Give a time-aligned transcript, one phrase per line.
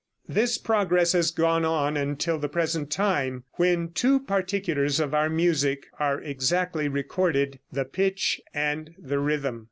[0.27, 5.85] This progress has gone on until the present time, when two particulars of our music
[5.99, 9.59] are exactly recorded the pitch and the rhythm.